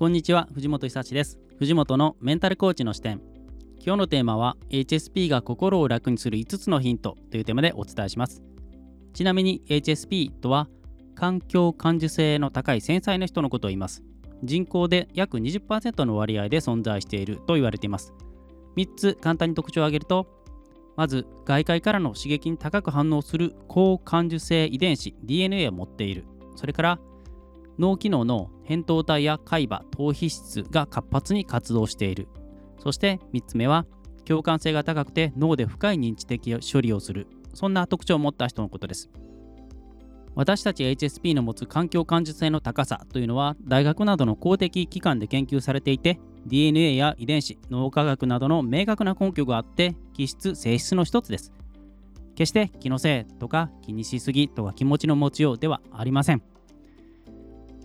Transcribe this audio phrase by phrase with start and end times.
[0.00, 1.38] こんにちは藤本久志です。
[1.58, 3.20] 藤本のメンタルコーチの視点。
[3.84, 8.42] 今日のテーマは HSP が心を楽にする5つのヒントというテーマでお伝えします。
[9.12, 10.68] ちなみに HSP とは
[11.14, 14.02] 環境感受性の高い繊細な人のことを言います。
[14.42, 18.14] 人口で約20%の割合で存在していると言われています。
[18.78, 20.26] 3つ簡単に特徴を挙げると
[20.96, 26.24] まず外界からの刺激に高く反応する高感受性遺伝子 DNA を持っている。
[26.56, 26.98] それから
[27.78, 32.28] 脳機能の扁桃体や海馬頭皮質が活発に活動している。
[32.78, 33.84] そして3つ目は
[34.24, 37.26] 共感性が高くて脳で深い認知的処理をする。
[37.52, 39.10] そんな特徴を持った人のことです。
[40.36, 51.52] 私たち HSP の持つ環境感受性の高さというのは大学などの公的機関で研究されていて DNA や遺伝子脳科学などの明確な根拠があって気質性質の一つです。
[52.36, 56.49] 決して気のせいとか気にしすぎとか気持ちの持ちようではありません。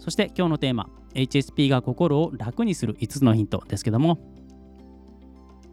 [0.05, 4.19] そして今日のテーマ HSP が心を楽にする5つのヒントですけども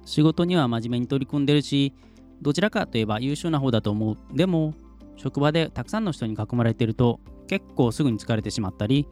[0.06, 1.92] 仕事には真面目に取り組んでるし
[2.40, 4.16] どちらかといえば優秀な方だと思う。
[4.34, 4.72] でも
[5.18, 9.06] 職場でたくさんの人に囲まれてると結構すぐに疲れてしまったり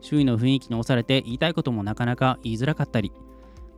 [0.00, 3.12] 周囲の雰囲気に押されて言いたいこともなかなか言いづらかったり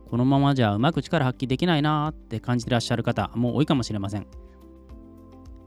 [0.09, 4.27] このままじゃうまく力発揮できないなーって感じてらっしゃる方も多いかもしれません。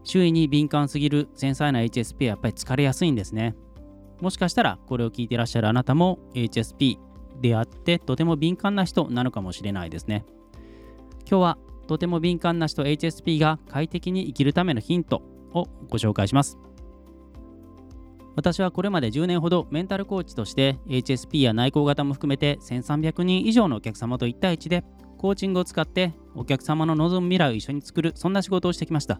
[0.03, 3.55] 周囲に敏感すぎる繊細な HSP はやっぱり疲れやすいんですね。
[4.21, 6.97] もしかしたらこれを聞いていらっしゃるあなたも HSP
[7.41, 10.25] であってとても敏感な人なのかもしれないですね。
[11.29, 15.21] 今日はとても敏感な人 HSP が快適に生きるためのヒント
[15.53, 16.57] をご紹介します。
[18.35, 24.83] 私はこれまで10年ほどメンタルコーチとして HSP や内向型も含めて1300人以上のお客様と1対1で
[25.17, 29.19] コーチングを使ってお客様の望む未来を一緒に作るそんな仕事をしてきました。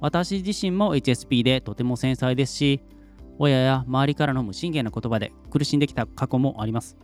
[0.00, 2.82] 私自身も HSP でとても繊細ですし
[3.38, 6.96] 親や周りからの無神経な言葉で苦しんできた過去もあります。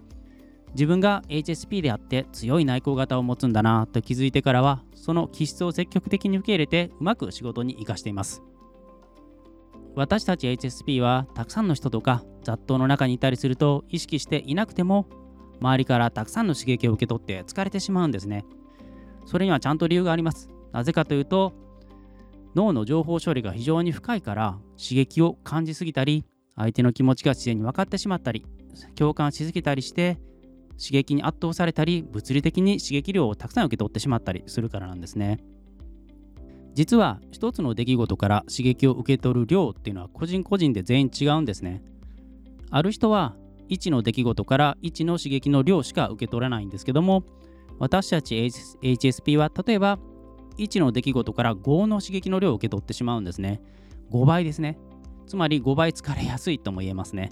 [0.75, 8.43] 自分が HSP であって強い内向型を持つんだなと気づいてからはその気質を積極的に受け入れてうまく仕事に生かしています。
[9.94, 15.06] 私たち HSP はたくさんの人とか雑踏の中にいたりすると意識していなくても
[15.60, 18.47] 周りからたくさんの刺激を受け取って疲れてしまうんですね。
[19.26, 20.49] それにはちゃんと理由があります。
[20.72, 21.53] なぜかというと
[22.54, 26.24] 脳の情報処理が非常に深いから刺激を感じすぎたり
[26.56, 28.44] 相手の気持ちが自然に分かってしまったり
[28.94, 30.18] 共感しすぎたりして
[30.72, 35.38] 刺激に圧倒されたり物理的に刺激量をたくさん受け取ってしまったりするからなんですね
[36.74, 41.82] 実は一つの出来事から刺激を受け取る量っていうのは個人個人で全員違うんですね。
[42.70, 43.36] ある人は
[43.69, 47.24] 1の出来事から1の刺激の量しか受け取らないんですけども
[47.78, 48.34] 私たち
[48.82, 49.98] HSP は例えば
[50.58, 53.60] 1の出来事から5の刺激の量を受け取ってしまうんですね。
[54.10, 54.78] 5倍ですね。
[55.26, 57.30] つまり5倍疲れやすいとも言えますね。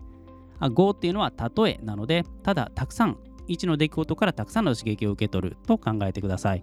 [0.60, 6.62] 5っていうのは例えなのでただたくさん1の出来事からたくさんの刺激を受け取ると考えてください。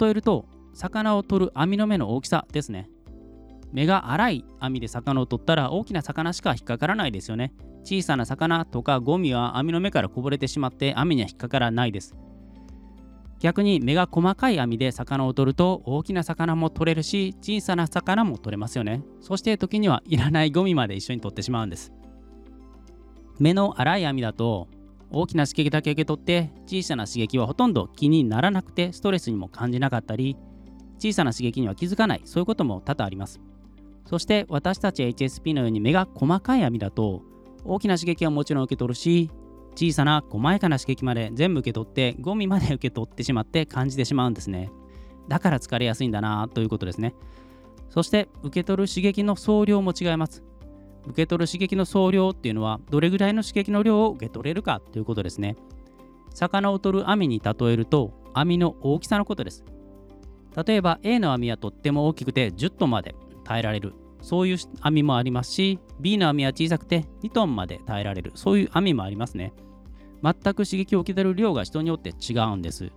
[0.00, 2.88] 例えると魚を取る網の目の大きさですね。
[3.72, 7.52] 目が粗い網で魚を取ったら大きな魚しか引っかからないですよね。
[7.84, 12.14] 小さな魚とかゴミは網の目からこぼれてしまって網には引っかからないです。
[13.42, 19.02] 逆に目が細かい網で魚を取ると大きな魚も取れるし小さな魚も取れますよね。
[19.20, 21.92] そして時にはいらないゴミまで一緒に取ってしまうんです。
[23.40, 24.68] 目の粗い網だと
[25.10, 30.36] 大きな刺激だけ受け取って小さな刺激はほとんど気にならなくてストレスにも感じなかったり
[30.98, 33.40] 小さな刺激には気づかない、そういうことも多々あります。
[34.06, 37.22] そして私たち HSP のように目が細かい網だと
[37.64, 39.30] 大きな刺激はもちろん受け取るし
[39.74, 44.70] 小さな細やかな刺激まで全部受け取ってゴミまで受け取ってしまって感じてしまうんですね。
[45.28, 47.14] だから疲れやすいんだなということですね。
[47.88, 50.42] そして受け取る刺激の総量も違います。
[51.04, 55.56] 受け取る刺激の総量っていうのはどれぐらいの刺激の量を受け取れるかということですね。
[56.34, 59.64] 魚を取る網に例えると網の大きさのことです。
[60.66, 69.52] 例えば A の網はとっても大きくて10トンまで耐えられるそういう網もありますし B の網は小さくて2トンまで耐えられるそういう網もありますね
[70.22, 72.90] 全く刺激を受け取る量が人によって違うんです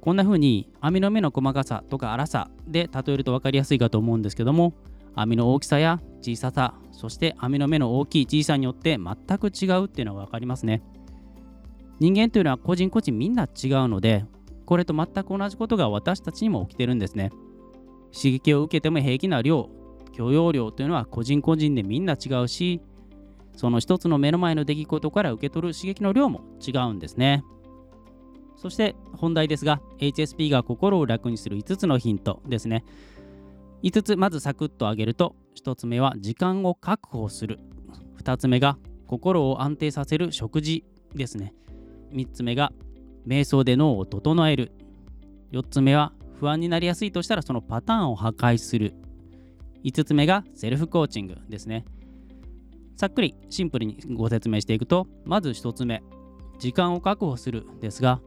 [0.00, 4.74] こんな風に網の目の細かさとか粗さで例えると分かりやすいかと思うんですけども
[5.14, 10.82] 網の大きさや小ささそして網の目の大きい小さによって全く違うっていうのが分かりますね
[11.98, 14.24] 人間というのは個人個人みんな違うので
[14.66, 17.30] これと全く同じことが私たちにも起きてるんですね。
[18.12, 19.70] 刺激を受けても平気な量、
[20.12, 22.82] 許容量というのは個人個人でみんな違うし、
[23.56, 27.42] その一つの目の前の出来事から受け取る刺激の量も違うんですね。
[28.56, 32.84] そして本題ですが、HSP が心を楽にする5つのヒントですね。
[33.82, 37.58] 5つまずサクッと挙げると、1つ目は時間を確保する。
[38.22, 41.54] 2つ目が心を安定させる食事ですね
[42.12, 42.72] 3つ目が
[43.26, 44.72] 瞑想で脳を整える
[45.52, 48.94] 4つ目は不安になりやすいとしたらそのパターンを破壊する
[49.84, 51.84] 5つ目がセルフコーチングですね
[52.96, 56.02] さっくりシンプルにご説明していくとまず1つ目
[56.58, 58.20] 時間を確保するですが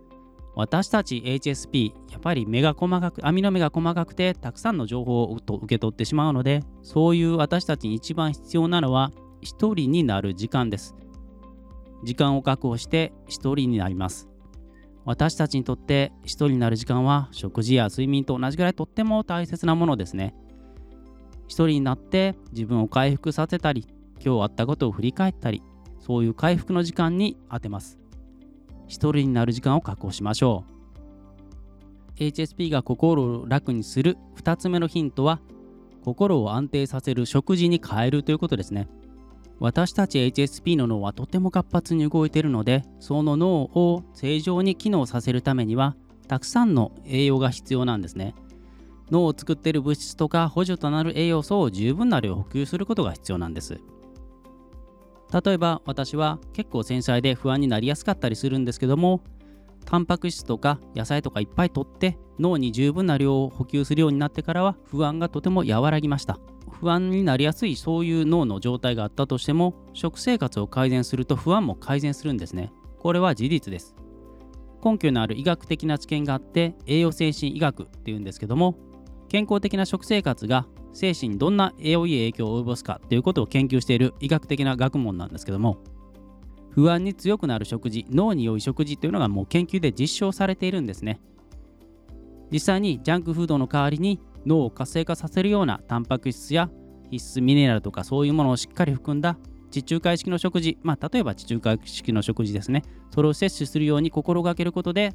[0.56, 9.12] 私たち HSP やっぱり目が細かく網の目が細かくてたくさんの情報を受け取ってしまうのでそういう私たちに一番必要なのは
[9.42, 10.96] 一人になる時間です。
[12.04, 14.28] 時間を確保して一人になります。
[15.06, 20.36] 私たちにとって一人になる時間は食事や睡眠と同じぐらいとっても大切なものですね。
[21.48, 23.88] 一人になって自分を回復させたり
[24.24, 25.64] 今日あったことを振り返ったり
[26.00, 28.00] そういう回復の時間に当てます。
[28.88, 30.64] 一人になる時間を確保しましょ
[32.18, 32.20] う。
[32.20, 35.40] HSP が心を楽にする2つ目のヒントは
[36.04, 38.90] 心を安定させる食事に変えるということですね。
[39.60, 45.98] 私たち HSP の脳はとても活発に動いているのでその脳を正常に機能させるためには
[46.30, 48.36] たくさんの栄養が必要なんですね。
[49.12, 53.80] 脳を作っている物質とか補助となる栄養素を十分な量補給することが必要なんです。
[55.32, 59.22] 例えば私は結構繊細で不安になりやすかったりするんですけども
[59.86, 66.40] タンパク質とか野菜とかいっぱいとって脳に十分な量を補給するようになってからは不安がとても和らぎました。
[66.72, 72.72] 不安になりやすいそういう脳の状態があったとしても食生活を改善すると不安も改善するんですね。
[73.00, 73.96] これは事実です。
[74.84, 78.78] 根拠のある医学的な知見があって栄養精神医学っていうんですけども
[79.28, 85.78] 健康的な食生活が精神にどんな良い影響を及ぼすかということを研究している医学的な学問なんですけども
[86.72, 91.20] 不安に強くなる食事脳に良い食事というのがもう研究で実証されているんですね。
[92.52, 96.70] 実際にジャンクフードの代わりに脳を活性化させるようなタンパク質や
[97.12, 99.38] 必須ミネラルとかそういうものをしっかり含んだ
[99.72, 102.84] 地中海式の食事、まあ、例えば地中海式の食事ですね。
[103.14, 105.14] それを摂取するように心がけることで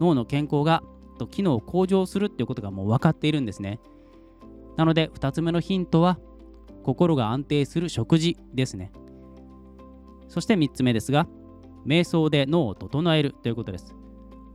[0.00, 0.82] 脳の健康が
[1.18, 3.78] と機能を向上するっていうことがもう分かっているんですね。
[4.76, 6.18] なので2つ目のヒントは
[6.82, 8.92] 心が安定する食事ですね。
[10.28, 11.26] そして3つ目ですが
[11.86, 13.94] 瞑想で脳を整えるということです。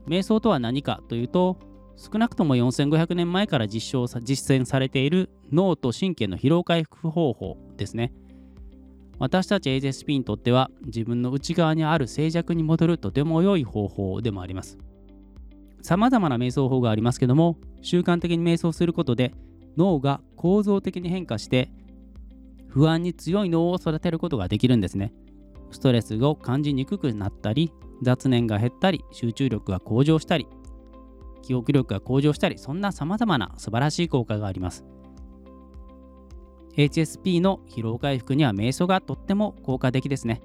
[0.08, 1.58] 瞑想とは何かというと
[1.96, 8.14] 少なくとも4500年前から実証実践されている脳と神経の疲労回復方法ですね。
[9.18, 14.78] 私たち HSP にとっては自分の内側にある静寂に戻るとても良い方法でもあります。
[15.82, 19.34] 様々な瞑想法がありますけども習慣的に瞑想することで
[19.78, 21.70] 脳が構造的に変化して
[22.68, 25.14] 不安に強い脳を育てることができるんですね。
[25.72, 30.48] ストレスを感じにくくなったり雑念が減ったり集中力が向上したり
[31.42, 34.84] 記憶力が向上したりそんな様々な素晴らしい効果があります。
[36.76, 40.42] HSP の疲労回復には瞑想がとっても効果的ですね。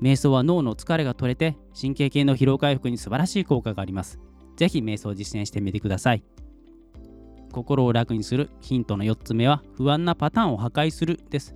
[0.00, 4.20] 瞑想は脳の疲れが取れて神経系の疲労回復に素晴らしい効果があります。
[4.56, 6.22] ぜひ瞑想を実践してみてください。
[7.50, 11.54] 心を楽にするヒントの4つ目は不安なパターンを破壊するです。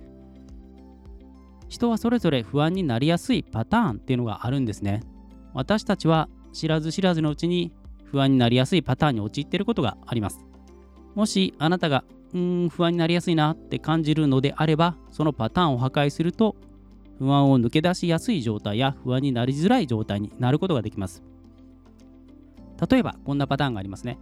[1.67, 5.01] 人はそれぞれ不安になりやすいパターンっていうのがあるんですね。
[5.53, 10.45] 私たちは知らず知らずのうちに不安になりやすいパターンに陥っていることがあります。
[11.15, 12.03] もしあなたが
[12.33, 16.55] うーん不安になりやすいなって感じるのであればそのパターンを破壊すると
[17.17, 21.23] 不安を抜け出しやすい状態や不安になりづらい状態になることができます。
[22.89, 24.19] 例えばこんなパターンがありますね。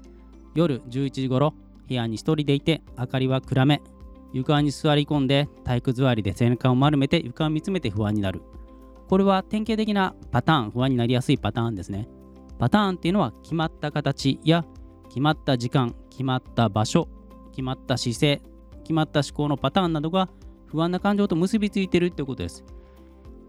[0.55, 1.53] 夜11時頃
[1.87, 3.81] 部屋に一人でいて明かりは暗め
[4.33, 8.41] 床に座り込んで体育座りで背中を丸めて床を見つめて不安になる。
[9.07, 12.07] これは典型的なパターン不安になりやすいパターンですね。
[12.57, 14.65] パターンっていうのは決まった形や
[15.09, 17.07] 決まった時間決まった場所
[17.51, 18.41] 決まった姿勢
[18.83, 20.29] 決まった思考のパターンなどが
[20.65, 22.63] 不安な感情と結びついているということです。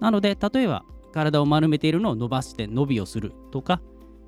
[0.00, 3.80] なので例えば体を丸めているのを伸ばして伸びをするとか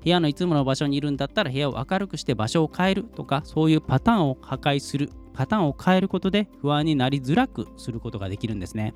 [0.07, 8.93] 部屋のいつもの場所にいるんだったら部屋を明るくして場所を変えるとかそういうパターンを破壊するパターンを変えることで不安になりづらくすることができるんですね。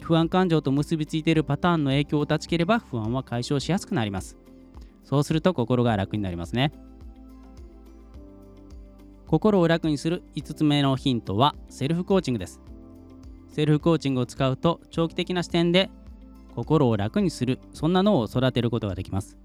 [0.00, 4.38] 不安感情と結びついているパターンの影響を断ち切れば不安は解消しやすくなります。
[5.04, 6.72] そうすると心が楽になりますね。
[9.26, 12.62] 心を楽にする5つ目のヒントはセルフコーチングです。
[13.50, 15.90] セルフコーチングを使うと長期的な視点で
[16.54, 19.36] 心を楽にするそんな脳を育てることができます。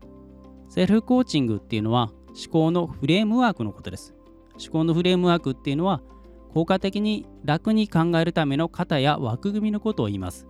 [0.73, 4.15] セルフコーチングっていうのは思考のフレームワークのことです。
[4.53, 6.01] 思考のフレームワークっていうのは
[6.51, 10.47] 効果的に楽に考えるための型や枠組みのことを言います。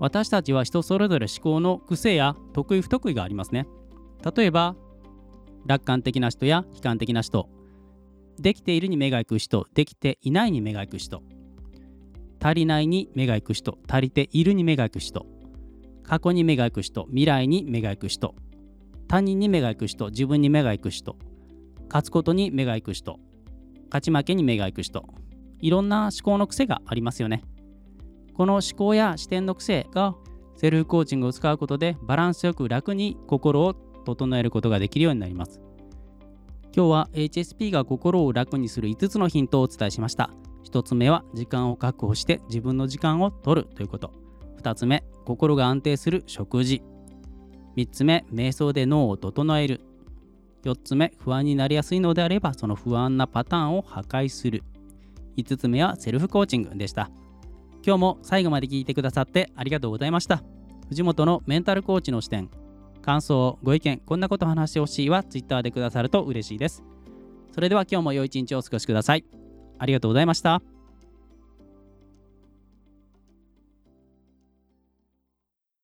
[0.00, 3.68] 私たちは人それぞれ思考の癖や得意不得意がありますね。
[4.36, 4.74] 例えば
[5.66, 7.48] 楽観的な人や悲観的な人。
[8.40, 9.68] できているに目が行く人。
[9.72, 11.22] できていないに目が行く人。
[12.42, 13.78] 足りないに目が行く人。
[13.88, 15.26] 足りているに目が行く人。
[16.02, 17.04] 過去に目が行く人。
[17.04, 18.34] 未来に目が行く人。
[19.08, 21.16] 他人に目が行く人自分に目が行く人
[21.88, 23.18] 勝つことに目が行く人
[23.86, 25.04] 勝ち負けに目が行く人
[25.60, 27.42] いろんな思考の癖がありますよね。
[28.34, 30.14] この思考や視点の癖が
[30.56, 35.60] セルフコーチングを使うことでバランスよく楽に心を整えることができるようになります。
[36.74, 40.30] 今日は HSP が心を楽にする5つのヒントをお伝えしました。
[40.70, 44.12] 1つ目は時間を確保して自分の時間を取るということ。
[44.62, 46.82] 2つ目心が安定する食事。
[47.76, 49.80] 3つ目瞑想で脳を整える。
[50.64, 54.62] 4つ目不安になりやすいのであればその不安なパターンを破壊する。
[55.36, 57.10] 5つ目はセルフコーチングでした。
[57.84, 60.42] 今日も最後まで聞いてくださってありがとうございました。
[60.88, 62.48] 藤本のメンタルコーチの視点
[63.02, 66.82] 感想ご意見こんなこと話してほしいは Twitter でくださると嬉しいです。
[67.52, 69.24] それでは今日も良い一日をお過ごしください。
[69.78, 70.75] ありがとうございました。